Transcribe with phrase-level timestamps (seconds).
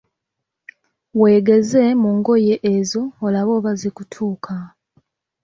[1.19, 4.53] Weegeze mu ngoye ezo olabe oba zikutuuka.